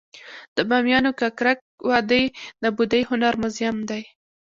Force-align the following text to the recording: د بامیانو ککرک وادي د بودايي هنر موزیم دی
د 0.55 0.57
بامیانو 0.69 1.11
ککرک 1.19 1.59
وادي 1.89 2.23
د 2.61 2.63
بودايي 2.75 3.03
هنر 3.11 3.33
موزیم 3.41 3.77
دی 3.89 4.03